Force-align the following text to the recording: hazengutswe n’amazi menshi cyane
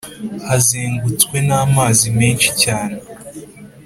hazengutswe 0.47 1.35
n’amazi 1.47 2.07
menshi 2.19 2.49
cyane 2.61 2.97